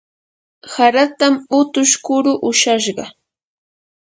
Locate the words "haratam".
0.73-1.33